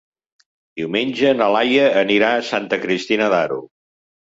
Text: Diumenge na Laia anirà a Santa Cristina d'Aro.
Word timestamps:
Diumenge 0.81 1.35
na 1.43 1.51
Laia 1.57 1.85
anirà 2.03 2.35
a 2.41 2.43
Santa 2.51 2.85
Cristina 2.87 3.33
d'Aro. 3.37 3.67